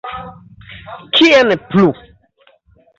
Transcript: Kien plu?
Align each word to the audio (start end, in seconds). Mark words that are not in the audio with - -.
Kien 1.19 1.49
plu? 1.69 1.85